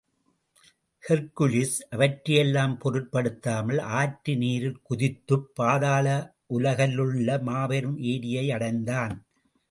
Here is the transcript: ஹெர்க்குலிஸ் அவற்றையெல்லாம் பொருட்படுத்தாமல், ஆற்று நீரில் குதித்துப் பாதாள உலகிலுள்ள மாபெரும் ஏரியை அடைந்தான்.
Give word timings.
ஹெர்க்குலிஸ் 1.03 1.75
அவற்றையெல்லாம் 1.89 2.77
பொருட்படுத்தாமல், 2.77 3.79
ஆற்று 3.79 4.37
நீரில் 4.37 4.79
குதித்துப் 4.81 5.55
பாதாள 5.55 6.07
உலகிலுள்ள 6.47 7.37
மாபெரும் 7.41 7.97
ஏரியை 8.05 8.51
அடைந்தான். 8.51 9.15